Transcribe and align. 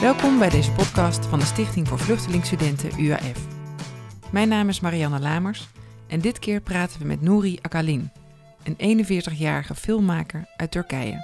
Welkom 0.00 0.38
bij 0.38 0.48
deze 0.48 0.72
podcast 0.72 1.26
van 1.26 1.38
de 1.38 1.44
Stichting 1.44 1.88
voor 1.88 1.98
Vluchtelingstudenten 1.98 3.00
UAF. 3.00 3.46
Mijn 4.32 4.48
naam 4.48 4.68
is 4.68 4.80
Marianne 4.80 5.20
Lamers 5.20 5.68
en 6.06 6.20
dit 6.20 6.38
keer 6.38 6.60
praten 6.60 7.00
we 7.00 7.06
met 7.06 7.22
Nouri 7.22 7.58
Akalin, 7.62 8.10
een 8.62 9.06
41-jarige 9.06 9.74
filmmaker 9.74 10.44
uit 10.56 10.70
Turkije. 10.70 11.16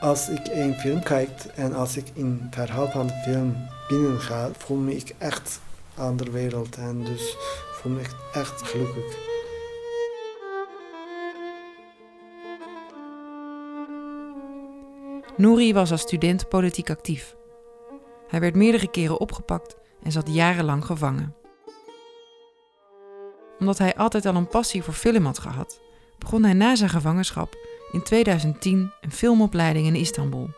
Als 0.00 0.28
ik 0.28 0.46
een 0.50 0.74
film 0.74 1.02
kijk 1.02 1.44
en 1.54 1.74
als 1.74 1.96
ik 1.96 2.06
in 2.12 2.38
het 2.42 2.54
verhaal 2.54 2.90
van 2.90 3.06
de 3.06 3.20
film 3.24 3.56
binnen 3.88 4.20
ga, 4.20 4.50
voel 4.58 4.76
me 4.76 4.96
ik 4.96 5.14
echt 5.18 5.60
aan 5.96 6.16
de 6.16 6.30
wereld 6.30 6.76
en 6.76 7.04
dus 7.04 7.36
voel 7.72 7.92
me 7.92 8.00
echt 8.32 8.62
gelukkig. 8.62 9.33
Nouri 15.36 15.72
was 15.72 15.90
als 15.90 16.00
student 16.00 16.48
politiek 16.48 16.90
actief. 16.90 17.36
Hij 18.28 18.40
werd 18.40 18.54
meerdere 18.54 18.90
keren 18.90 19.20
opgepakt 19.20 19.76
en 20.02 20.12
zat 20.12 20.34
jarenlang 20.34 20.84
gevangen. 20.84 21.34
Omdat 23.58 23.78
hij 23.78 23.96
altijd 23.96 24.26
al 24.26 24.34
een 24.34 24.48
passie 24.48 24.82
voor 24.82 24.94
film 24.94 25.24
had 25.24 25.38
gehad, 25.38 25.80
begon 26.18 26.44
hij 26.44 26.52
na 26.52 26.74
zijn 26.74 26.90
gevangenschap 26.90 27.56
in 27.92 28.02
2010 28.02 28.92
een 29.00 29.12
filmopleiding 29.12 29.86
in 29.86 29.94
Istanbul. 29.94 30.50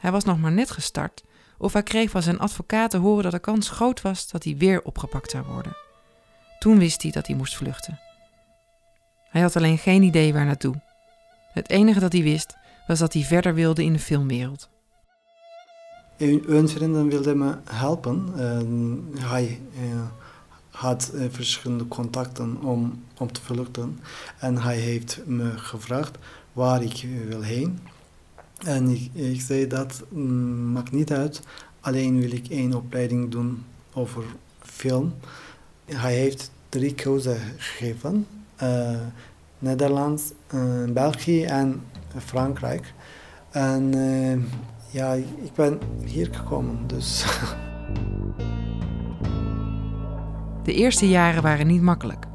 Hij 0.00 0.10
was 0.10 0.24
nog 0.24 0.38
maar 0.40 0.52
net 0.52 0.70
gestart 0.70 1.24
of 1.58 1.72
hij 1.72 1.82
kreeg 1.82 2.10
van 2.10 2.22
zijn 2.22 2.38
advocaat 2.38 2.90
te 2.90 2.96
horen 2.96 3.22
dat 3.22 3.32
de 3.32 3.38
kans 3.38 3.68
groot 3.68 4.02
was 4.02 4.30
dat 4.30 4.44
hij 4.44 4.56
weer 4.56 4.82
opgepakt 4.82 5.30
zou 5.30 5.44
worden. 5.44 5.76
Toen 6.58 6.78
wist 6.78 7.02
hij 7.02 7.10
dat 7.10 7.26
hij 7.26 7.36
moest 7.36 7.56
vluchten. 7.56 8.00
Hij 9.28 9.42
had 9.42 9.56
alleen 9.56 9.78
geen 9.78 10.02
idee 10.02 10.32
waar 10.32 10.46
naartoe. 10.46 10.82
Het 11.52 11.70
enige 11.70 12.00
dat 12.00 12.12
hij 12.12 12.22
wist 12.22 12.56
was 12.86 12.98
dat 12.98 13.12
hij 13.12 13.22
verder 13.22 13.54
wilde 13.54 13.84
in 13.84 13.92
de 13.92 13.98
filmwereld. 13.98 14.68
Een 16.16 16.68
vriend 16.68 17.10
wilde 17.10 17.34
me 17.34 17.56
helpen. 17.64 18.28
hij 19.18 19.60
uh, 19.82 20.00
had 20.70 21.10
uh, 21.14 21.24
verschillende 21.30 21.88
contacten 21.88 22.62
om, 22.62 23.02
om 23.18 23.32
te 23.32 23.40
vluchten. 23.40 23.98
En 24.38 24.58
hij 24.58 24.76
heeft 24.76 25.20
me 25.26 25.58
gevraagd 25.58 26.18
waar 26.52 26.82
ik 26.82 27.06
wil 27.28 27.40
heen. 27.40 27.78
En 28.58 28.88
ik, 28.88 29.10
ik 29.12 29.40
zei 29.40 29.66
dat 29.66 30.02
mm, 30.08 30.72
maakt 30.72 30.92
niet 30.92 31.12
uit. 31.12 31.40
Alleen 31.80 32.20
wil 32.20 32.32
ik 32.32 32.48
één 32.48 32.74
opleiding 32.74 33.30
doen 33.30 33.64
over 33.92 34.24
film. 34.60 35.14
Hij 35.84 36.14
heeft 36.14 36.50
drie 36.68 36.94
keuzes 36.94 37.38
gegeven. 37.56 38.26
Nederlands, 39.58 40.32
België 40.88 41.44
en 41.44 41.82
Frankrijk. 42.20 42.92
En 43.50 43.96
uh, 43.96 44.42
ja, 44.90 45.12
ik 45.12 45.52
ben 45.54 45.78
hier 46.04 46.28
gekomen, 46.32 46.86
dus. 46.86 47.24
De 50.64 50.74
eerste 50.74 51.08
jaren 51.08 51.42
waren 51.42 51.66
niet 51.66 51.82
makkelijk. 51.82 52.26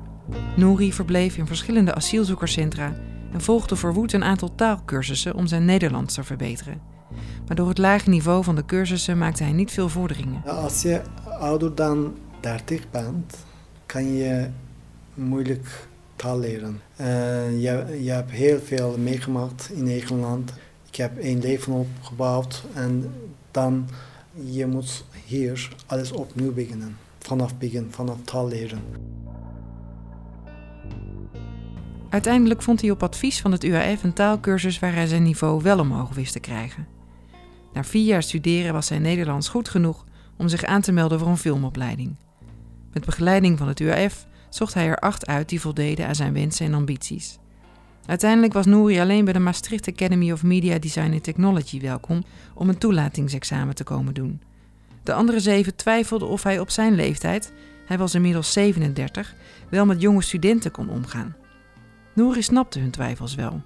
Nouri 0.56 0.94
verbleef 0.94 1.38
in 1.38 1.48
verschillende 1.48 1.96
asielzoekerscentra 1.96 2.94
en 3.34 3.42
volgde 3.42 3.76
verwoed 3.76 4.14
een 4.14 4.24
aantal 4.24 4.56
taalkursussen 4.56 5.36
om 5.36 5.48
zijn 5.48 5.66
Nederlands 5.66 6.14
te 6.14 6.24
verbeteren. 6.24 6.82
Maar 7.48 7.56
door 7.56 7.68
het 7.68 7.78
lage 7.78 8.10
niveau 8.10 8.44
van 8.44 8.56
de 8.56 8.66
cursussen 8.66 9.18
maakte 9.18 9.44
hij 9.44 9.52
niet 9.52 9.72
veel 9.72 9.90
vorderingen. 9.90 10.44
Als 10.46 10.82
je 10.82 11.02
ouder 11.40 11.76
dan 11.76 12.14
30 12.40 12.90
bent, 12.90 13.38
kan 13.86 14.14
je 14.14 14.50
moeilijk 15.14 15.88
taal 16.20 16.40
leren. 16.40 16.82
Je, 17.60 18.00
je 18.02 18.12
hebt 18.12 18.32
heel 18.32 18.60
veel 18.60 18.98
meegemaakt 18.98 19.70
in 19.74 19.84
Nederland. 19.84 20.54
Ik 20.88 20.96
heb 20.96 21.12
een 21.20 21.40
leven 21.40 21.74
opgebouwd 21.74 22.64
en 22.74 23.14
dan 23.52 23.90
je 24.44 24.66
moet 24.66 25.06
hier 25.26 25.76
alles 25.86 26.12
opnieuw 26.12 26.54
beginnen. 26.54 26.98
Vanaf 27.20 27.58
begin, 27.58 27.88
vanaf 27.90 28.18
taal 28.24 28.48
leren. 28.48 28.82
Uiteindelijk 32.10 32.62
vond 32.62 32.82
hij 32.82 32.92
op 32.92 33.04
advies 33.04 33.42
van 33.42 33.52
het 33.52 33.64
UAF 33.64 34.04
een 34.04 34.14
taalkursus 34.14 34.80
waar 34.80 34.94
hij 34.94 35.08
zijn 35.08 35.24
niveau 35.24 35.62
wel 35.64 35.80
omhoog 35.80 36.14
wist 36.14 36.34
te 36.34 36.40
krijgen. 36.40 36.88
Na 37.74 37.84
vier 37.84 38.06
jaar 38.06 38.24
studeren 38.24 38.74
was 38.74 38.88
zijn 38.88 39.02
Nederlands 39.02 39.50
goed 39.50 39.70
genoeg 39.70 40.06
om 40.38 40.48
zich 40.48 40.64
aan 40.64 40.82
te 40.82 40.92
melden 40.92 41.20
voor 41.20 41.28
een 41.28 41.38
filmopleiding. 41.38 42.16
Met 42.94 43.06
begeleiding 43.06 43.58
van 43.58 43.68
het 43.68 43.80
UAF 43.80 44.28
zocht 44.50 44.74
hij 44.74 44.88
er 44.88 44.98
acht 44.98 45.28
uit 45.28 45.50
die 45.50 45.62
voldeden 45.62 46.08
aan 46.08 46.16
zijn 46.16 46.34
wensen 46.34 46.66
en 46.66 46.74
ambities. 46.74 47.40
Uiteindelijk 48.06 48.54
was 48.54 48.66
Nouri 48.66 49.00
alleen 49.00 49.24
bij 49.24 49.34
de 49.34 49.40
Maastricht 49.40 49.88
Academy 49.88 50.32
of 50.32 50.44
Media 50.44 50.80
Design 50.80 51.14
and 51.14 51.24
Technology 51.24 51.82
welkom 51.82 52.24
om 52.54 52.70
een 52.70 52.78
toelatingsexamen 52.78 53.76
te 53.76 53.84
komen 53.84 54.14
doen. 54.14 54.42
De 55.04 55.14
andere 55.14 55.40
zeven 55.40 55.76
twijfelden 55.76 56.28
of 56.28 56.44
hij 56.44 56.60
op 56.60 56.70
zijn 56.70 56.96
leeftijd, 56.96 57.54
hij 57.86 57.98
was 57.98 58.16
inmiddels 58.16 58.54
37, 58.54 59.36
wel 59.70 59.86
met 59.86 60.02
jonge 60.02 60.22
studenten 60.22 60.72
kon 60.72 60.90
omgaan. 60.90 61.36
Nouri 62.16 62.42
snapte 62.42 62.80
hun 62.80 62.92
twijfels 62.92 63.36
wel. 63.36 63.62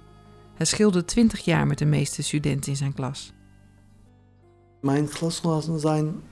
Hij 0.54 0.66
scheelde 0.66 1.04
20 1.04 1.44
jaar 1.44 1.66
met 1.66 1.78
de 1.78 1.84
meeste 1.84 2.22
studenten 2.22 2.70
in 2.70 2.76
zijn 2.76 2.94
klas. 2.94 3.32
Mijn 4.80 5.08
klasgenoten 5.08 5.80
zijn 5.80 6.22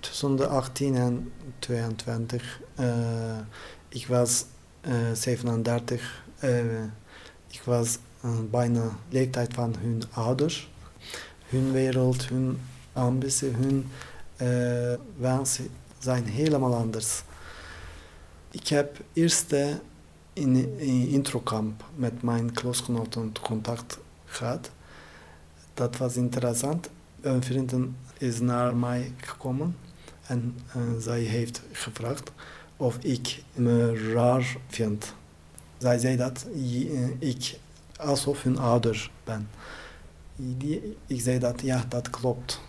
tussen 0.00 0.36
de 0.36 0.46
18 0.46 0.94
en 0.94 1.32
22. 1.58 2.60
Uh, 2.80 2.86
ik 3.88 4.06
was 4.06 4.44
uh, 4.86 5.12
37. 5.12 6.24
Uh, 6.44 6.82
ik 7.50 7.62
was 7.64 7.98
uh, 8.24 8.30
bijna 8.50 8.98
leeftijd 9.08 9.54
van 9.54 9.74
hun 9.80 10.02
ouders. 10.10 10.70
Hun 11.48 11.72
wereld, 11.72 12.28
hun 12.28 12.60
ambitie, 12.92 13.50
hun 13.50 13.86
wensen 15.16 15.68
zijn 15.98 16.24
helemaal 16.24 16.74
anders. 16.74 17.22
Ik 18.50 18.68
heb 18.68 19.00
eerst 19.12 19.52
in, 20.32 20.78
in 20.78 21.08
introkamp 21.08 21.84
met 21.94 22.22
mijn 22.22 22.52
klasgenoten 22.52 23.32
contact 23.42 23.98
gehad. 24.24 24.70
Dat 25.74 25.96
was 25.96 26.16
interessant. 26.16 26.90
Een 27.20 27.42
vriend 27.42 27.72
is 28.18 28.40
naar 28.40 28.76
mij 28.76 29.12
gekomen 29.16 29.76
en 30.26 30.58
uh, 30.76 30.82
zij 30.98 31.20
heeft 31.20 31.62
gevraagd 31.72 32.32
of 32.78 32.98
ik 33.02 33.42
me 33.54 34.10
raar 34.12 34.56
vind. 34.68 35.14
Zij 35.78 35.98
zei 35.98 36.16
dat 36.16 36.46
ik 37.18 37.58
alsof 37.96 38.42
hun 38.42 38.58
ouder 38.58 39.10
ben. 39.24 39.48
Ik 41.06 41.20
zei 41.20 41.38
dat, 41.38 41.60
ja, 41.60 41.84
dat 41.88 42.10
klopt. 42.10 42.60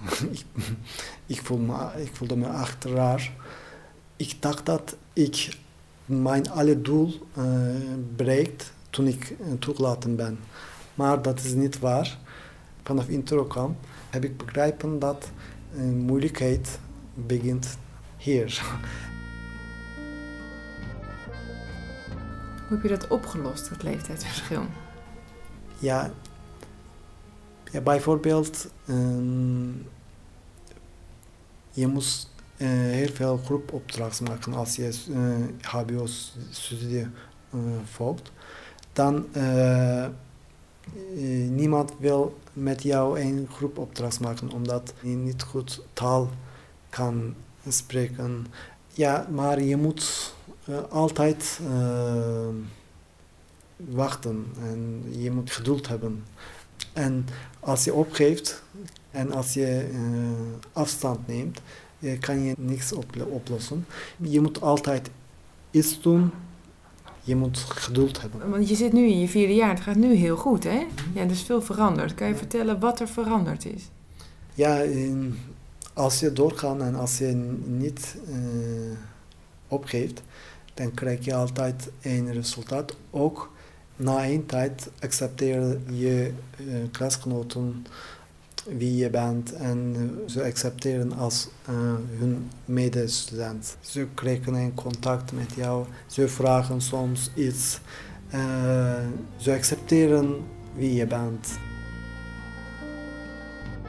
ik, 1.25 1.41
voel 1.41 1.57
me, 1.57 2.01
ik 2.01 2.15
voelde 2.15 2.35
me 2.35 2.47
echt 2.47 2.83
raar. 2.83 3.33
Ik 4.15 4.41
dacht 4.41 4.65
dat 4.65 4.95
ik 5.13 5.57
mijn 6.05 6.49
alle 6.49 6.81
doel 6.81 7.27
uh, 7.37 7.45
bereikt 8.15 8.73
toen 8.89 9.07
ik 9.07 9.29
uh, 9.29 9.53
toegelaten 9.59 10.15
ben. 10.15 10.39
Maar 10.95 11.21
dat 11.21 11.39
is 11.39 11.53
niet 11.53 11.79
waar. 11.79 12.17
Vanaf 12.83 13.07
introcam 13.07 13.77
heb 14.09 14.23
ik 14.23 14.37
begrepen 14.37 14.99
dat 14.99 15.31
een 15.75 15.97
moeilijkheid 15.97 16.79
begint 17.13 17.77
hier. 18.17 18.61
Hoe 22.69 22.77
heb 22.77 22.89
je 22.89 22.97
dat 22.97 23.07
opgelost, 23.07 23.69
het 23.69 23.83
leeftijdsverschil? 23.83 24.65
Ja, 25.79 26.11
ja 27.71 27.81
bijvoorbeeld, 27.81 28.67
um, 28.89 29.87
je 31.71 31.87
moet 31.87 32.27
uh, 32.57 32.67
heel 32.69 33.13
veel 33.13 33.37
groepopdrachten 33.37 34.25
maken 34.25 34.53
als 34.53 34.75
je 34.75 35.05
uh, 35.09 35.35
HBO-studie 35.61 37.07
uh, 37.53 37.61
volgt. 37.83 38.31
Dan 38.93 39.25
niemand 41.49 41.93
wil 41.99 42.37
met 42.53 42.83
jou 42.83 43.19
een 43.19 43.47
groepopdracht 43.51 44.19
maken 44.19 44.51
omdat 44.51 44.93
je 45.01 45.07
niet 45.07 45.43
goed 45.43 45.81
taal 45.93 46.29
kan 46.89 47.35
spreken. 47.67 48.45
Ja, 48.93 49.27
maar 49.29 49.61
je 49.61 49.75
moet 49.75 50.33
altijd 50.89 51.59
uh, 51.71 52.47
wachten 53.75 54.45
en 54.61 55.03
je 55.21 55.31
moet 55.31 55.51
geduld 55.51 55.87
hebben. 55.87 56.23
En 56.93 57.25
als 57.59 57.83
je 57.83 57.93
opgeeft 57.93 58.63
en 59.11 59.31
als 59.31 59.53
je 59.53 59.89
uh, 59.93 59.99
afstand 60.73 61.27
neemt, 61.27 61.61
kan 62.19 62.43
je 62.43 62.53
niks 62.57 62.91
oplossen. 63.29 63.85
Je 64.17 64.41
moet 64.41 64.61
altijd 64.61 65.09
iets 65.71 66.01
doen. 66.01 66.31
Je 67.21 67.35
moet 67.35 67.57
geduld 67.57 68.21
hebben. 68.21 68.49
Want 68.49 68.69
je 68.69 68.75
zit 68.75 68.93
nu 68.93 69.07
in 69.07 69.19
je 69.19 69.27
vierde 69.27 69.53
jaar. 69.55 69.69
Het 69.69 69.79
gaat 69.79 69.95
nu 69.95 70.13
heel 70.13 70.37
goed, 70.37 70.63
hè? 70.63 70.85
Ja, 71.13 71.21
er 71.21 71.31
is 71.31 71.41
veel 71.41 71.61
veranderd. 71.61 72.13
Kan 72.13 72.27
je 72.27 72.35
vertellen 72.35 72.79
wat 72.79 72.99
er 72.99 73.07
veranderd 73.07 73.65
is? 73.65 73.89
Ja, 74.53 74.83
als 75.93 76.19
je 76.19 76.33
doorgaat 76.33 76.81
en 76.81 76.95
als 76.95 77.17
je 77.17 77.57
niet 77.65 78.15
uh, 78.29 78.37
opgeeft, 79.67 80.21
dan 80.79 80.93
krijg 80.93 81.25
je 81.25 81.35
altijd 81.35 81.89
een 82.01 82.33
resultaat. 82.33 82.95
Ook 83.09 83.51
na 83.95 84.25
een 84.25 84.45
tijd 84.45 84.89
accepteer 84.99 85.77
je 85.91 86.31
uh, 86.57 86.75
klasgenoten 86.91 87.85
wie 88.77 88.95
je 88.95 89.09
bent 89.09 89.53
en 89.53 89.95
ze 90.25 90.43
accepteren 90.43 91.13
als 91.13 91.47
uh, 91.69 91.75
hun 92.17 92.49
medestudent. 92.65 93.77
Ze 93.81 94.07
krijgen 94.13 94.53
een 94.53 94.73
contact 94.73 95.31
met 95.31 95.53
jou, 95.55 95.85
ze 96.07 96.27
vragen 96.27 96.81
soms 96.81 97.31
iets, 97.35 97.79
ze 99.37 99.53
accepteren 99.53 100.35
wie 100.75 100.93
je 100.93 101.07
bent. 101.07 101.57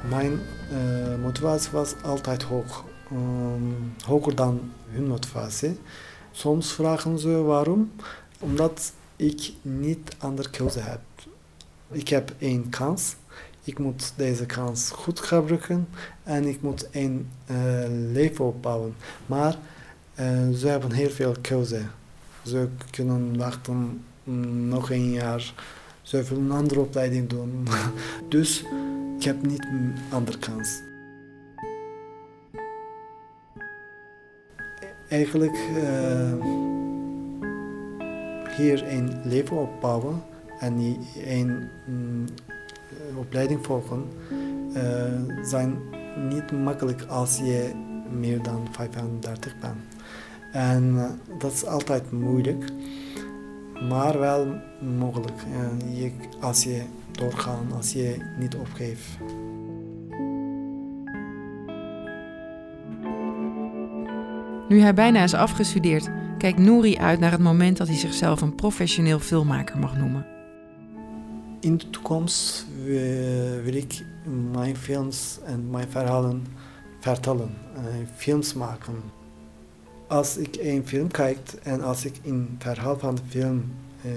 Mijn 0.09 0.39
motivatie 1.21 1.71
was 1.73 1.95
altijd 2.03 2.43
hoog, 2.43 2.85
um, 3.13 3.93
hoger 4.05 4.35
dan 4.35 4.73
hun 4.89 5.07
motivatie. 5.07 5.79
Soms 6.33 6.73
vragen 6.73 7.19
ze 7.19 7.43
waarom, 7.43 7.93
omdat 8.39 8.93
ik 9.17 9.53
niet 9.63 10.17
andere 10.19 10.51
keuze 10.51 10.81
heb. 10.81 11.01
Ik 11.91 12.09
heb 12.09 12.35
één 12.39 12.69
kans. 12.69 13.17
Ik 13.65 13.79
moet 13.79 14.13
deze 14.17 14.47
kans 14.47 14.91
goed 14.91 15.21
gebruiken 15.21 15.89
en 16.23 16.45
ik 16.45 16.63
moet 16.63 16.89
een 16.91 17.29
uh, 17.51 17.57
leven 18.13 18.45
opbouwen. 18.45 18.95
Maar 19.27 19.57
uh, 20.21 20.27
ze 20.57 20.69
hebben 20.69 20.93
heel 20.93 21.11
veel 21.11 21.35
keuze. 21.41 21.83
Ze 22.45 22.69
kunnen 22.91 23.37
wachten 23.37 24.03
mm, 24.25 24.69
nog 24.69 24.91
een 24.91 25.11
jaar. 25.11 25.55
Ze 26.03 26.23
willen 26.23 26.45
een 26.45 26.51
andere 26.51 26.81
opleiding 26.81 27.29
doen. 27.29 27.67
dus 28.29 28.65
ik 29.19 29.25
heb 29.25 29.43
niet 29.43 29.65
een 29.65 29.95
andere 30.11 30.39
kans. 30.39 30.90
Eigenlijk 35.11 35.59
uh, 35.77 36.47
hier 38.57 38.93
een 38.93 39.21
leven 39.25 39.57
opbouwen 39.57 40.23
en 40.59 40.79
een 41.27 41.69
mm, 41.87 42.25
opleiding 43.17 43.65
volgen 43.67 44.05
uh, 44.73 45.45
zijn 45.45 45.79
niet 46.29 46.53
makkelijk 46.53 47.03
als 47.03 47.37
je 47.37 47.71
meer 48.11 48.43
dan 48.43 48.69
35 48.71 49.59
bent. 49.59 49.77
En 50.53 50.95
uh, 50.95 51.05
dat 51.39 51.53
is 51.53 51.67
altijd 51.67 52.13
moeilijk, 52.13 52.65
maar 53.89 54.19
wel 54.19 54.47
mogelijk 54.99 55.41
je, 55.93 56.13
als 56.41 56.65
je 56.65 56.83
doorgaat, 57.11 57.73
als 57.77 57.93
je 57.93 58.17
niet 58.39 58.55
opgeeft. 58.55 59.09
Nu 64.71 64.81
hij 64.81 64.95
bijna 64.95 65.23
is 65.23 65.35
afgestudeerd, 65.35 66.11
kijkt 66.39 66.59
Nouri 66.59 66.99
uit 66.99 67.21
naar 67.21 67.31
het 67.31 67.41
moment 67.41 67.77
dat 67.77 67.87
hij 67.87 67.97
zichzelf 67.97 68.41
een 68.41 68.55
professioneel 68.55 69.19
filmmaker 69.19 69.79
mag 69.79 69.97
noemen. 69.97 70.27
In 71.61 71.77
de 71.77 71.91
toekomst 71.91 72.67
wil 73.63 73.75
ik 73.75 74.05
mijn 74.53 74.77
films 74.77 75.39
en 75.45 75.71
mijn 75.71 75.91
verhalen 75.91 76.47
vertellen, 77.01 77.57
films 78.17 78.55
maken. 78.55 78.95
Als 80.09 80.37
ik 80.37 80.57
een 80.61 80.87
film 80.87 81.11
kijk 81.11 81.39
en 81.63 81.83
als 81.83 82.05
ik 82.05 82.15
in 82.23 82.49
het 82.59 82.63
verhaal 82.63 82.99
van 82.99 83.15
de 83.15 83.23
film 83.29 83.73
uh, 84.05 84.13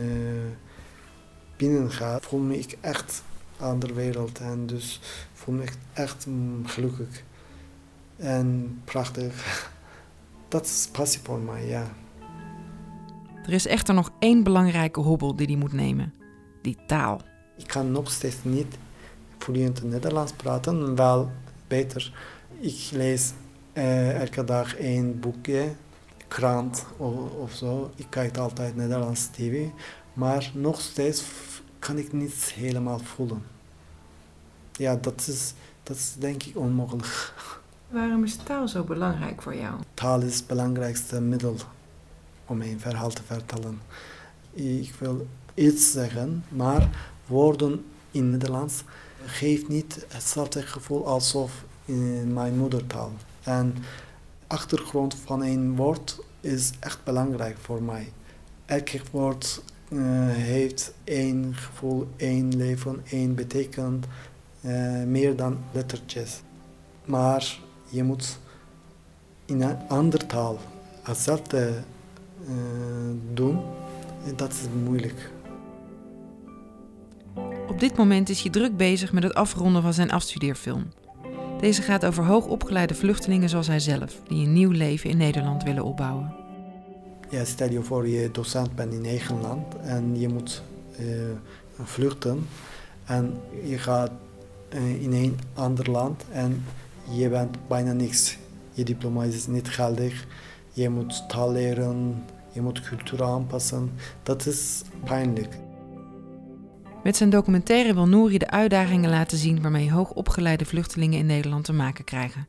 binnen 1.57 1.91
ga, 1.91 2.19
voel 2.21 2.49
ik 2.49 2.77
echt 2.81 3.23
aan 3.59 3.79
wereld 3.93 4.39
en 4.39 4.65
dus 4.65 4.99
voel 5.33 5.55
me 5.55 5.63
echt 5.93 6.27
gelukkig 6.65 7.23
en 8.15 8.81
prachtig. 8.85 9.71
Dat 10.53 10.65
is 10.65 10.87
passie 10.91 11.19
voor 11.23 11.39
mij, 11.39 11.67
ja. 11.67 11.93
Er 13.45 13.53
is 13.53 13.67
echter 13.67 13.93
nog 13.93 14.11
één 14.19 14.43
belangrijke 14.43 14.99
hobbel 14.99 15.35
die 15.35 15.47
hij 15.47 15.55
moet 15.55 15.73
nemen: 15.73 16.13
die 16.61 16.77
taal. 16.87 17.21
Ik 17.57 17.67
kan 17.67 17.91
nog 17.91 18.11
steeds 18.11 18.35
niet 18.43 18.77
vloeiend 19.37 19.83
Nederlands 19.83 20.31
praten, 20.31 20.95
wel 20.95 21.31
beter. 21.67 22.13
Ik 22.59 22.89
lees 22.91 23.33
uh, 23.73 24.21
elke 24.21 24.43
dag 24.43 24.75
één 24.75 25.19
boekje, 25.19 25.73
krant 26.27 26.85
of, 26.97 27.13
of, 27.31 27.51
zo. 27.51 27.91
Ik 27.95 28.07
kijk 28.09 28.37
altijd 28.37 28.75
Nederlands 28.75 29.25
tv, 29.25 29.65
maar 30.13 30.51
nog 30.53 30.81
steeds 30.81 31.23
kan 31.79 31.97
ik 31.97 32.13
niet 32.13 32.51
helemaal 32.55 32.99
voelen. 32.99 33.43
Ja, 34.71 34.95
dat 34.95 35.27
is, 35.27 35.53
dat 35.83 35.95
is 35.95 36.15
denk 36.19 36.43
ik 36.43 36.57
onmogelijk. 36.57 37.33
Waarom 37.93 38.23
is 38.23 38.35
taal 38.35 38.67
zo 38.67 38.83
belangrijk 38.83 39.41
voor 39.41 39.55
jou? 39.55 39.73
Taal 39.93 40.21
is 40.21 40.35
het 40.35 40.47
belangrijkste 40.47 41.21
middel 41.21 41.55
om 42.45 42.61
een 42.61 42.79
verhaal 42.79 43.09
te 43.09 43.23
vertellen. 43.23 43.79
Ik 44.53 44.93
wil 44.99 45.27
iets 45.53 45.91
zeggen, 45.91 46.43
maar 46.49 46.89
woorden 47.27 47.85
in 48.11 48.29
Nederlands 48.29 48.83
geeft 49.25 49.67
niet 49.67 50.05
hetzelfde 50.07 50.61
gevoel 50.61 51.07
alsof 51.07 51.63
in 51.85 52.33
mijn 52.33 52.57
moedertaal. 52.57 53.11
En 53.43 53.75
achtergrond 54.47 55.15
van 55.15 55.41
een 55.43 55.75
woord 55.75 56.19
is 56.39 56.71
echt 56.79 57.03
belangrijk 57.03 57.57
voor 57.57 57.83
mij. 57.83 58.11
Elk 58.65 58.89
woord 59.11 59.63
uh, 59.89 59.99
heeft 60.29 60.93
één 61.03 61.55
gevoel, 61.55 62.07
één 62.15 62.57
leven, 62.57 63.01
één 63.09 63.35
betekent 63.35 64.05
uh, 64.61 65.03
meer 65.03 65.35
dan 65.35 65.57
lettertjes. 65.71 66.41
Maar 67.05 67.61
je 67.93 68.03
moet 68.03 68.37
in 69.45 69.61
een 69.61 69.77
andere 69.87 70.25
taal 70.25 70.59
hetzelfde 71.01 71.73
uh, 72.47 72.53
doen. 73.33 73.59
Dat 74.35 74.51
is 74.51 74.61
moeilijk. 74.83 75.31
Op 77.67 77.79
dit 77.79 77.97
moment 77.97 78.29
is 78.29 78.41
hij 78.41 78.51
druk 78.51 78.77
bezig 78.77 79.11
met 79.11 79.23
het 79.23 79.33
afronden 79.33 79.81
van 79.81 79.93
zijn 79.93 80.11
afstudeerfilm. 80.11 80.83
Deze 81.59 81.81
gaat 81.81 82.05
over 82.05 82.25
hoogopgeleide 82.25 82.95
vluchtelingen 82.95 83.49
zoals 83.49 83.67
hij 83.67 83.79
zelf, 83.79 84.21
die 84.27 84.45
een 84.45 84.53
nieuw 84.53 84.71
leven 84.71 85.09
in 85.09 85.17
Nederland 85.17 85.63
willen 85.63 85.83
opbouwen. 85.83 86.35
Ja, 87.29 87.45
stel 87.45 87.69
je 87.69 87.81
voor 87.81 88.07
je 88.07 88.31
docent 88.31 88.75
bent 88.75 88.93
in 88.93 89.01
Nederland 89.01 89.75
en 89.81 90.19
je 90.19 90.27
moet 90.27 90.63
uh, 90.99 91.07
vluchten 91.83 92.47
en 93.05 93.41
je 93.63 93.77
gaat 93.77 94.11
uh, 94.73 95.01
in 95.03 95.13
een 95.13 95.39
ander 95.53 95.91
land 95.91 96.23
en 96.31 96.63
je 97.09 97.29
bent 97.29 97.57
bijna 97.67 97.93
niks. 97.93 98.37
Je 98.71 98.83
diploma 98.83 99.23
is 99.23 99.47
niet 99.47 99.69
geldig, 99.69 100.25
je 100.71 100.89
moet 100.89 101.23
taal 101.27 101.51
leren, 101.51 102.23
je 102.51 102.61
moet 102.61 102.81
cultuur 102.81 103.23
aanpassen. 103.23 103.91
Dat 104.23 104.45
is 104.45 104.81
pijnlijk. 105.03 105.57
Met 107.03 107.15
zijn 107.15 107.29
documentaire 107.29 107.93
wil 107.93 108.07
Nouri 108.07 108.37
de 108.37 108.49
uitdagingen 108.49 109.09
laten 109.09 109.37
zien 109.37 109.61
waarmee 109.61 109.91
hoogopgeleide 109.91 110.65
vluchtelingen 110.65 111.19
in 111.19 111.25
Nederland 111.25 111.63
te 111.63 111.73
maken 111.73 112.03
krijgen. 112.03 112.47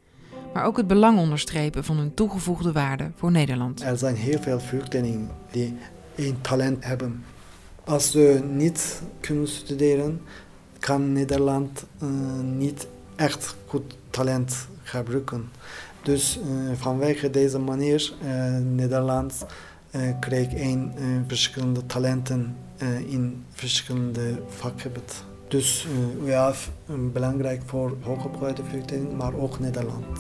Maar 0.52 0.64
ook 0.64 0.76
het 0.76 0.87
belang 0.87 1.19
onderstrepen 1.19 1.85
van 1.85 1.97
hun 1.97 2.14
toegevoegde 2.14 2.73
waarde 2.73 3.11
voor 3.14 3.31
Nederland. 3.31 3.83
Er 3.83 3.99
zijn 3.99 4.17
heel 4.17 4.38
veel 4.40 4.61
vluchtelingen 4.61 5.31
die 5.50 5.76
een 6.14 6.40
talent 6.40 6.85
hebben. 6.85 7.25
Als 7.85 8.11
ze 8.11 8.45
niet 8.50 9.02
kunnen 9.21 9.49
studeren, 9.49 10.21
kan 10.79 11.12
Nederland 11.12 11.85
uh, 12.02 12.09
niet 12.57 12.87
echt 13.16 13.54
goed 13.66 13.97
talent 14.11 14.66
gebruiken. 14.83 15.50
Dus 16.02 16.38
uh, 16.38 16.73
vanwege 16.75 17.30
deze 17.30 17.59
manier, 17.59 18.12
uh, 18.25 18.56
Nederland 18.75 19.47
uh, 19.90 20.02
kreeg 20.21 20.54
een 20.54 20.92
verschillende 21.26 21.87
talenten 21.87 22.56
in 23.09 23.44
verschillende 23.50 24.42
vakgebieden. 24.49 25.14
Dus 25.49 25.87
ja, 26.25 26.52
belangrijk 27.12 27.62
voor 27.66 27.97
hoogopgeleide 28.00 28.62
vluchtelingen, 28.64 29.16
maar 29.16 29.35
ook 29.35 29.59
Nederland. 29.61 30.18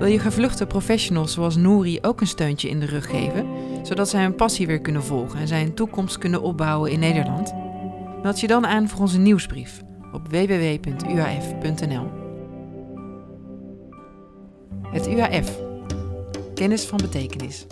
Wil 0.00 0.08
je 0.08 0.18
gevluchte 0.18 0.66
professionals 0.66 1.32
zoals 1.32 1.56
Nouri 1.56 1.98
ook 2.02 2.20
een 2.20 2.26
steuntje 2.26 2.68
in 2.68 2.80
de 2.80 2.86
rug 2.86 3.06
geven, 3.06 3.46
zodat 3.82 4.08
zij 4.08 4.22
hun 4.22 4.34
passie 4.34 4.66
weer 4.66 4.80
kunnen 4.80 5.04
volgen 5.04 5.40
en 5.40 5.48
zij 5.48 5.62
een 5.62 5.74
toekomst 5.74 6.18
kunnen 6.18 6.42
opbouwen 6.42 6.90
in 6.90 6.98
Nederland? 6.98 7.54
Meld 8.22 8.40
je 8.40 8.46
dan 8.46 8.66
aan 8.66 8.88
voor 8.88 9.00
onze 9.00 9.18
nieuwsbrief 9.18 9.82
op 10.12 10.28
www.uaf.nl. 10.28 12.10
Het 14.90 15.06
UAF. 15.06 15.58
Kennis 16.54 16.84
van 16.84 16.98
betekenis. 16.98 17.66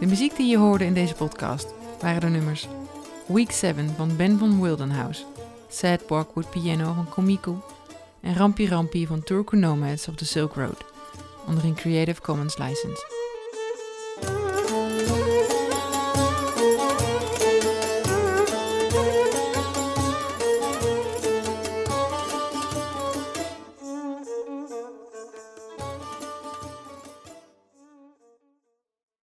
De 0.00 0.06
muziek 0.06 0.36
die 0.36 0.46
je 0.46 0.58
hoorde 0.58 0.84
in 0.84 0.94
deze 0.94 1.14
podcast 1.14 1.74
waren 2.04 2.20
de 2.20 2.26
nummers 2.28 2.68
Week 3.26 3.50
7 3.50 3.94
van 3.96 4.16
Ben 4.16 4.38
van 4.38 4.60
Wildenhouse, 4.60 5.24
Sad 5.68 6.06
Parkwood 6.06 6.50
Piano 6.50 6.92
van 6.92 7.08
Komiku 7.08 7.54
en 8.20 8.34
Rampi 8.34 8.68
Rampi 8.68 9.06
van 9.06 9.22
Turku 9.22 9.56
Nomads 9.56 10.08
of 10.08 10.14
the 10.14 10.24
Silk 10.24 10.54
Road, 10.54 10.84
onder 11.46 11.64
een 11.64 11.74
Creative 11.74 12.20
Commons 12.20 12.58
license. 12.58 13.13